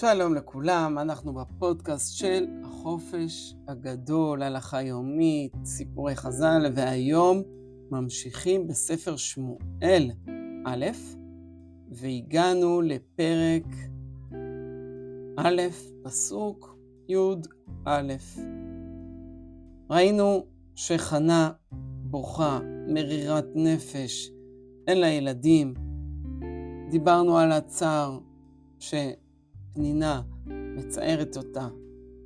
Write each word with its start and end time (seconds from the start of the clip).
שלום 0.00 0.34
לכולם, 0.34 0.98
אנחנו 0.98 1.32
בפודקאסט 1.34 2.16
של 2.16 2.46
החופש 2.64 3.54
הגדול, 3.68 4.42
הלכה 4.42 4.82
יומית, 4.82 5.52
סיפורי 5.64 6.16
חז"ל, 6.16 6.72
והיום 6.74 7.42
ממשיכים 7.90 8.66
בספר 8.66 9.16
שמואל 9.16 10.10
א', 10.66 10.86
והגענו 11.90 12.80
לפרק 12.80 13.66
א', 15.36 15.62
פסוק 16.02 16.76
י"א. 17.08 18.14
ראינו 19.90 20.46
שחנה 20.74 21.50
בוכה, 22.02 22.60
מרירת 22.88 23.46
נפש, 23.54 24.30
אין 24.86 25.00
לה 25.00 25.08
ילדים. 25.08 25.74
דיברנו 26.90 27.38
על 27.38 27.52
הצער 27.52 28.18
שפנינה 29.70 30.22
מצערת 30.76 31.36
אותה, 31.36 31.68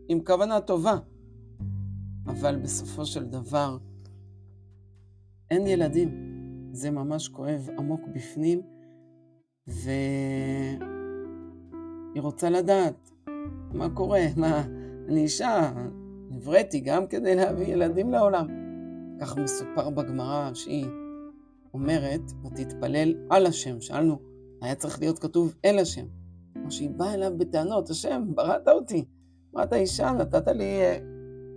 עם 0.09 0.21
כוונה 0.25 0.61
טובה, 0.61 0.99
אבל 2.27 2.57
בסופו 2.57 3.07
של 3.07 3.25
דבר 3.25 3.79
אין 5.51 5.67
ילדים. 5.67 6.35
זה 6.73 6.91
ממש 6.91 7.29
כואב 7.29 7.69
עמוק 7.79 8.01
בפנים, 8.15 8.63
והיא 9.67 10.79
רוצה 12.17 12.51
לדעת 12.51 13.11
מה 13.73 13.89
קורה, 13.95 14.23
מה, 14.37 14.65
אני 15.09 15.21
אישה, 15.21 15.73
נבראתי 16.31 16.81
גם 16.81 17.07
כדי 17.07 17.37
להביא 17.37 17.67
ילדים 17.67 18.11
לעולם. 18.11 18.47
כך 19.21 19.37
מסופר 19.37 19.91
בגמרא 19.91 20.55
שהיא 20.55 20.87
אומרת, 21.75 22.21
ותתפלל 22.45 23.15
על 23.31 23.47
השם. 23.47 23.81
שאלנו, 23.81 24.19
היה 24.63 24.75
צריך 24.75 25.01
להיות 25.01 25.19
כתוב 25.19 25.55
אל 25.65 25.79
השם. 25.79 26.24
כמו 26.65 26.73
שהיא 26.73 26.91
באה 26.91 27.15
אליו 27.15 27.39
בטענות, 27.39 27.91
השם, 27.91 28.23
בראת 28.35 28.69
אותי, 28.69 29.05
בראת 29.53 29.73
אישה, 29.73 30.11
נתת 30.11 30.49
לי 30.49 30.65
אה, 30.65 30.99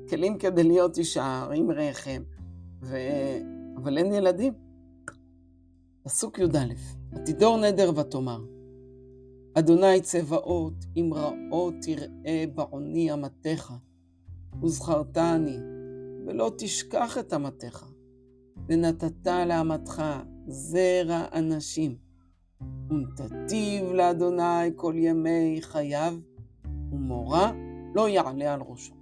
כלים 0.09 0.37
כדי 0.37 0.63
להיות 0.63 0.97
אישה, 0.97 1.47
עם 1.53 1.71
רחם, 1.71 2.21
ו... 2.81 2.97
אבל 3.77 3.97
אין 3.97 4.13
ילדים. 4.13 4.53
פסוק 6.03 6.39
י"א, 6.39 6.73
ותדור 7.13 7.57
נדר 7.57 7.91
ותאמר, 7.95 8.39
אדוני 9.53 10.01
צבאות, 10.01 10.73
אם 10.97 11.11
רעות 11.13 11.73
תראה 11.81 12.45
בעוני 12.55 13.13
אמתך, 13.13 13.73
וזכרתני, 14.63 15.57
ולא 16.25 16.51
תשכח 16.57 17.17
את 17.17 17.33
אמתך, 17.33 17.85
ונתת 18.67 19.27
לאמתך 19.47 20.03
זרע 20.47 21.25
אנשים, 21.33 22.06
ונתתיו 22.89 23.93
לאדוני 23.93 24.71
כל 24.75 24.93
ימי 24.97 25.59
חייו, 25.61 26.13
ומורה 26.91 27.51
לא 27.95 28.09
יעלה 28.09 28.53
על 28.53 28.61
ראשו. 28.61 28.93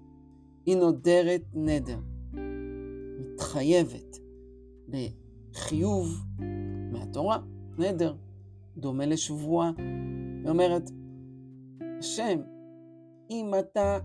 היא 0.65 0.77
נודרת 0.77 1.41
נדר, 1.53 1.99
מתחייבת 3.19 4.19
בחיוב 4.89 6.25
מהתורה, 6.91 7.37
נדר, 7.77 8.15
דומה 8.77 9.05
לשבועה. 9.05 9.71
היא 10.43 10.49
אומרת, 10.49 10.91
השם, 11.99 12.39
אם 13.29 13.51
אתה 13.59 13.97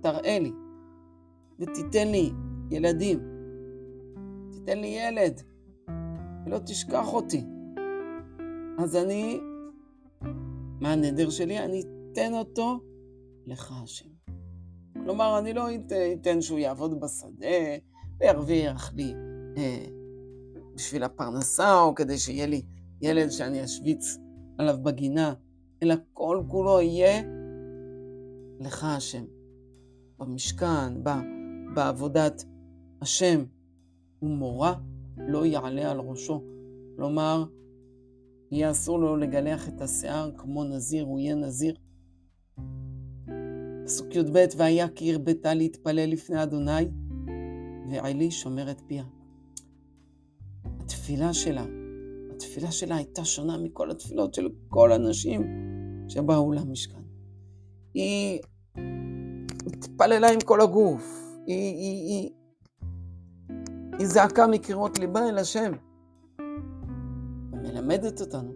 תראה 0.00 0.38
לי 0.38 0.52
ותיתן 1.58 2.08
לי 2.08 2.30
ילדים, 2.70 3.18
תיתן 4.50 4.78
לי 4.78 4.86
ילד, 4.86 5.40
ולא 6.46 6.58
תשכח 6.58 7.12
אותי, 7.12 7.44
אז 8.78 8.96
אני, 8.96 9.40
מה 10.80 10.92
הנדר 10.92 11.30
שלי? 11.30 11.58
אני 11.58 11.82
אתן 12.12 12.34
אותו 12.34 12.80
לך 13.46 13.72
השם. 13.82 14.08
כלומר, 15.04 15.38
אני 15.38 15.54
לא 15.54 15.66
אתן 16.12 16.40
שהוא 16.40 16.58
יעבוד 16.58 17.00
בשדה 17.00 17.46
וירוויח 18.20 18.92
לי 18.94 19.14
אה, 19.56 19.84
בשביל 20.74 21.02
הפרנסה, 21.02 21.80
או 21.80 21.94
כדי 21.94 22.18
שיהיה 22.18 22.46
לי 22.46 22.62
ילד 23.00 23.30
שאני 23.30 23.64
אשוויץ 23.64 24.18
עליו 24.58 24.76
בגינה, 24.82 25.34
אלא 25.82 25.94
כל 26.12 26.42
כולו 26.48 26.80
יהיה 26.80 27.22
לך 28.60 28.84
השם. 28.84 29.24
במשכן, 30.18 31.02
בעבודת 31.74 32.44
השם, 33.02 33.44
ומורה 34.22 34.74
לא 35.16 35.46
יעלה 35.46 35.90
על 35.90 36.00
ראשו. 36.00 36.42
כלומר, 36.96 37.44
יהיה 38.52 38.70
אסור 38.70 38.98
לו 38.98 39.16
לגלח 39.16 39.68
את 39.68 39.80
השיער 39.80 40.30
כמו 40.36 40.64
נזיר, 40.64 41.04
הוא 41.04 41.20
יהיה 41.20 41.34
נזיר. 41.34 41.74
פסוק 43.84 44.14
י"ב, 44.14 44.46
והיה 44.56 44.88
כי 44.88 45.12
הרבתה 45.12 45.54
להתפלל 45.54 46.10
לפני 46.10 46.42
אדוני, 46.42 46.88
ועלי 47.90 48.30
שומרת 48.30 48.82
פיה. 48.86 49.04
התפילה 50.80 51.34
שלה, 51.34 51.64
התפילה 52.34 52.72
שלה 52.72 52.96
הייתה 52.96 53.24
שונה 53.24 53.58
מכל 53.58 53.90
התפילות 53.90 54.34
של 54.34 54.48
כל 54.68 54.92
הנשים 54.92 55.42
שבאו 56.08 56.52
למשכן. 56.52 57.02
היא 57.94 58.40
התפללה 59.66 60.32
עם 60.32 60.40
כל 60.44 60.60
הגוף, 60.60 61.36
היא, 61.46 61.74
היא, 61.74 62.08
היא, 62.08 62.30
היא 63.98 64.06
זעקה 64.06 64.46
מקירות 64.46 64.98
ליבה 64.98 65.28
אל 65.28 65.38
השם. 65.38 65.72
מלמדת 67.62 68.20
אותנו 68.20 68.52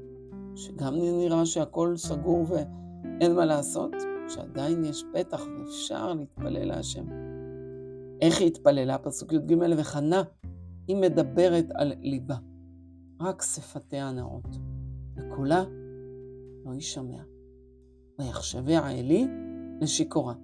שגם 0.56 0.94
נראה 0.94 1.46
שהכל 1.46 1.96
סגור 1.96 2.46
ואין 2.48 3.34
מה 3.34 3.44
לעשות, 3.44 3.92
שעדיין 4.28 4.84
יש 4.84 5.04
פתח 5.14 5.40
ואפשר 5.58 6.14
להתפלל 6.14 6.64
להשם. 6.64 7.06
איך 8.20 8.40
היא 8.40 8.46
התפללה? 8.46 8.98
פסוק 8.98 9.32
י"ג 9.32 9.54
וחנה, 9.76 10.22
היא 10.88 10.96
מדברת 10.96 11.66
על 11.74 11.92
ליבה, 12.00 12.36
רק 13.20 13.42
שפתיה 13.42 14.12
נאות, 14.12 14.48
וקולה 15.16 15.64
לא 16.64 16.74
יישמע. 16.74 17.22
ויחשביה 18.18 18.90
אלי 18.90 19.28
לשיכורה. 19.80 20.34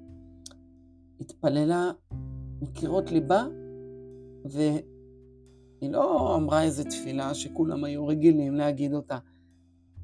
התפללה 1.21 1.91
מקירות 2.63 3.11
ליבה, 3.11 3.47
והיא 5.83 5.93
לא 5.93 6.37
אמרה 6.37 6.63
איזו 6.63 6.85
תפילה 6.85 7.35
שכולם 7.35 7.85
היו 7.85 8.07
רגילים 8.07 8.55
להגיד 8.55 8.95
אותה. 8.95 9.19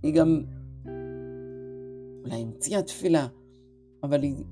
היא 0.02 0.14
גם 0.14 0.44
אולי 2.24 2.42
המציאה 2.42 2.82
תפילה, 2.82 3.26
אבל 4.02 4.22
היא 4.22 4.44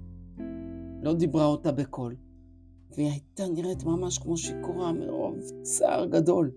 לא 1.02 1.14
דיברה 1.14 1.46
אותה 1.46 1.72
בקול. 1.72 2.16
והיא 2.90 3.10
הייתה 3.10 3.42
נראית 3.54 3.84
ממש 3.84 4.18
כמו 4.18 4.36
שיכורה 4.36 4.92
מרוב 4.92 5.38
צער 5.62 6.06
גדול. 6.06 6.50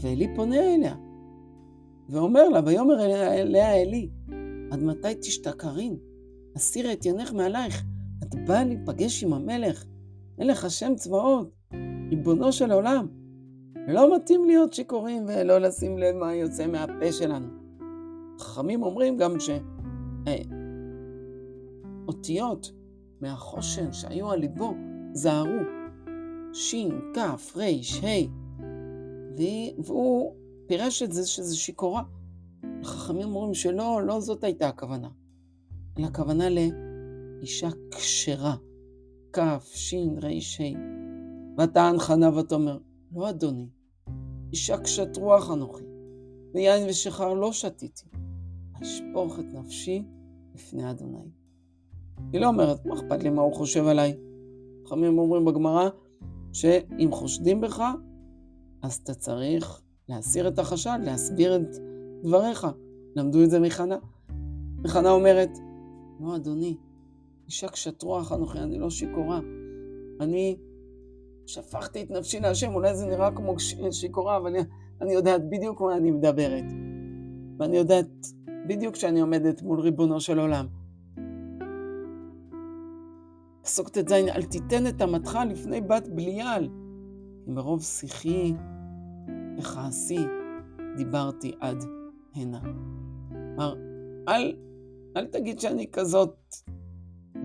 ואלי 0.00 0.34
פונה 0.36 0.74
אליה, 0.74 0.94
ואומר 2.08 2.48
לה, 2.48 2.60
ויאמר 2.66 3.04
אליה 3.04 3.74
אלי, 3.74 4.10
עד 4.70 4.82
מתי 4.82 5.14
תשתכרין? 5.20 5.96
הסירה 6.56 6.92
את 6.92 7.06
ינך 7.06 7.32
מעלייך, 7.32 7.84
את 8.22 8.34
באה 8.34 8.64
להיפגש 8.64 9.24
עם 9.24 9.32
המלך, 9.32 9.84
מלך 10.38 10.64
השם 10.64 10.92
צבאות, 10.96 11.56
ריבונו 12.10 12.52
של 12.52 12.72
עולם. 12.72 13.06
לא 13.88 14.16
מתאים 14.16 14.44
להיות 14.44 14.72
שיכורים 14.72 15.24
ולא 15.28 15.58
לשים 15.58 15.98
לב 15.98 16.16
מה 16.16 16.34
יוצא 16.34 16.66
מהפה 16.66 17.12
שלנו. 17.12 17.46
חכמים 18.38 18.82
אומרים 18.82 19.16
גם 19.16 19.36
שאותיות 22.06 22.72
מהחושן 23.20 23.92
שהיו 23.92 24.30
על 24.30 24.40
ליבו 24.40 24.74
זהרו, 25.12 25.60
שין, 26.52 27.00
כף, 27.14 27.56
ריש, 27.56 28.04
ה', 28.04 28.06
והוא 29.78 30.34
פירש 30.66 31.02
את 31.02 31.12
זה 31.12 31.26
שזה 31.26 31.56
שיכורה. 31.56 32.02
החכמים 32.82 33.34
אומרים 33.34 33.54
שלא, 33.54 34.02
לא 34.02 34.20
זאת 34.20 34.44
הייתה 34.44 34.68
הכוונה, 34.68 35.08
אלא 35.98 36.06
הכוונה 36.06 36.44
לאישה 36.50 37.68
כשרה, 37.90 38.56
כף, 39.32 39.70
שין, 39.74 40.18
ריש, 40.18 40.60
ה'. 40.60 40.96
ותען 41.58 41.98
חנה 41.98 42.38
ותאמר, 42.38 42.78
לא 43.12 43.30
אדוני, 43.30 43.68
אישה 44.52 44.78
קשת 44.78 45.16
רוח 45.16 45.50
אנוכי, 45.50 45.84
ויין 46.54 46.88
ושחר 46.88 47.34
לא 47.34 47.52
שתיתי, 47.52 48.06
אשפוך 48.82 49.38
את 49.38 49.44
נפשי 49.54 50.02
לפני 50.54 50.90
אדוני. 50.90 51.30
היא 52.32 52.40
לא 52.40 52.46
אומרת, 52.46 52.86
מה 52.86 52.94
אכפת 52.94 53.22
לי 53.22 53.30
מה 53.30 53.42
הוא 53.42 53.54
חושב 53.54 53.86
עליי? 53.86 54.16
חכמים 54.86 55.18
אומרים 55.18 55.44
בגמרא, 55.44 55.88
שאם 56.52 57.08
חושדים 57.12 57.60
בך, 57.60 57.82
אז 58.82 58.94
אתה 58.94 59.14
צריך 59.14 59.82
להסיר 60.08 60.48
את 60.48 60.58
החשד, 60.58 60.98
להסביר 61.04 61.56
את 61.56 61.76
דבריך. 62.22 62.66
למדו 63.16 63.44
את 63.44 63.50
זה 63.50 63.60
מחנה. 63.60 63.96
וחנה 64.84 65.10
אומרת, 65.10 65.50
לא, 66.20 66.36
אדוני, 66.36 66.76
אישה 67.46 67.68
קשת 67.68 68.02
רוח 68.02 68.32
אנוכי, 68.32 68.58
אני 68.58 68.78
לא 68.78 68.90
שיכורה. 68.90 69.40
אני 70.20 70.56
שפכתי 71.46 72.02
את 72.02 72.10
נפשי 72.10 72.40
להשם, 72.40 72.74
אולי 72.74 72.94
זה 72.94 73.06
נראה 73.06 73.30
כמו 73.30 73.54
שיכורה, 73.90 74.36
אבל 74.36 74.46
אני, 74.46 74.58
אני 75.00 75.12
יודעת 75.12 75.50
בדיוק 75.50 75.80
מה 75.80 75.96
אני 75.96 76.10
מדברת. 76.10 76.64
ואני 77.58 77.76
יודעת 77.76 78.26
בדיוק 78.68 78.94
כשאני 78.94 79.20
עומדת 79.20 79.62
מול 79.62 79.80
ריבונו 79.80 80.20
של 80.20 80.38
עולם. 80.38 80.66
פסוק 83.62 83.88
ט"ז, 83.88 84.12
אל 84.12 84.42
תיתן 84.42 84.86
את 84.86 85.02
אמתך 85.02 85.38
לפני 85.50 85.80
בת 85.80 86.08
בליעל, 86.08 86.68
מרוב 87.46 87.82
שיחי 87.82 88.54
וכעסי 89.58 90.18
דיברתי 90.96 91.52
עד 91.60 91.84
הנה. 92.34 92.60
כלומר, 93.28 93.74
אל, 94.28 94.56
אל 95.16 95.26
תגיד 95.26 95.60
שאני 95.60 95.86
כזאת 95.92 96.36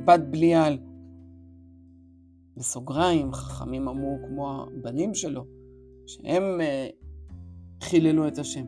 בת 0.06 0.20
בליעל. 0.20 0.78
בסוגריים, 2.58 3.34
חכמים 3.34 3.88
אמרו 3.88 4.18
כמו 4.28 4.64
הבנים 4.64 5.14
שלו, 5.14 5.46
שהם 6.08 6.44
uh, 6.60 7.84
חיללו 7.84 8.28
את 8.28 8.38
השם. 8.38 8.66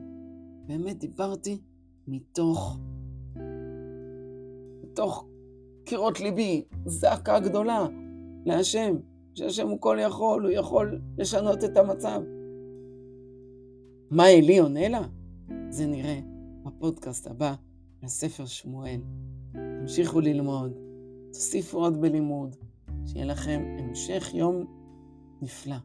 באמת 0.68 1.00
דיברתי 1.00 1.62
מתוך, 2.07 2.80
מתוך 4.83 5.27
קירות 5.83 6.19
ליבי, 6.19 6.65
זעקה 6.85 7.39
גדולה 7.39 7.88
להשם, 8.45 8.95
שהשם 9.33 9.69
הוא 9.69 9.81
כל 9.81 9.97
יכול, 10.01 10.44
הוא 10.44 10.51
יכול 10.51 11.01
לשנות 11.18 11.63
את 11.63 11.77
המצב. 11.77 12.21
מה 14.12 14.30
אלי 14.30 14.57
עונה 14.57 14.89
לה? 14.89 15.01
זה 15.69 15.85
נראה 15.85 16.19
בפודקאסט 16.65 17.27
הבא 17.27 17.56
על 18.01 18.09
ספר 18.09 18.45
שמואל. 18.45 19.01
תמשיכו 19.80 20.19
ללמוד, 20.19 20.74
תוסיפו 21.33 21.77
עוד 21.77 22.01
בלימוד, 22.01 22.56
שיהיה 23.06 23.26
לכם 23.26 23.62
המשך 23.80 24.32
יום 24.34 24.66
נפלא. 25.42 25.76